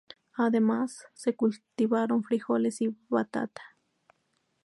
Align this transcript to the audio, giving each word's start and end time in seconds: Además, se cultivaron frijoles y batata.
Además, 0.33 1.05
se 1.13 1.35
cultivaron 1.35 2.23
frijoles 2.23 2.81
y 2.81 2.87
batata. 3.07 3.61